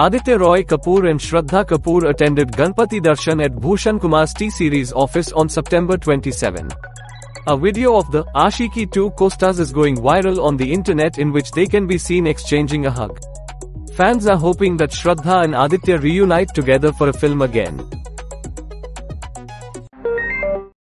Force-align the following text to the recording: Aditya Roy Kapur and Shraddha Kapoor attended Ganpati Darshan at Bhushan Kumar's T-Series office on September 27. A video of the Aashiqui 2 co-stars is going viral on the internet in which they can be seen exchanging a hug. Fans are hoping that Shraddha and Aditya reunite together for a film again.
Aditya 0.00 0.38
Roy 0.38 0.62
Kapur 0.62 1.10
and 1.10 1.18
Shraddha 1.18 1.64
Kapoor 1.64 2.08
attended 2.08 2.52
Ganpati 2.52 3.00
Darshan 3.00 3.44
at 3.44 3.50
Bhushan 3.50 3.98
Kumar's 3.98 4.32
T-Series 4.32 4.92
office 4.92 5.32
on 5.32 5.48
September 5.48 5.96
27. 5.96 6.68
A 7.48 7.56
video 7.56 7.96
of 7.96 8.08
the 8.12 8.22
Aashiqui 8.26 8.92
2 8.92 9.10
co-stars 9.18 9.58
is 9.58 9.72
going 9.72 9.96
viral 9.96 10.40
on 10.40 10.56
the 10.56 10.72
internet 10.72 11.18
in 11.18 11.32
which 11.32 11.50
they 11.50 11.66
can 11.66 11.88
be 11.88 11.98
seen 11.98 12.28
exchanging 12.28 12.86
a 12.86 12.90
hug. 12.92 13.18
Fans 13.94 14.28
are 14.28 14.36
hoping 14.36 14.76
that 14.76 14.92
Shraddha 14.92 15.42
and 15.42 15.56
Aditya 15.56 15.98
reunite 15.98 16.54
together 16.54 16.92
for 16.92 17.08
a 17.08 17.12
film 17.12 17.42
again. 17.42 17.84